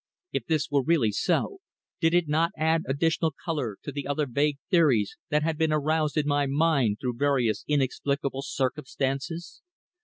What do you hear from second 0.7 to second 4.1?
were really so, did it not add additional colour to the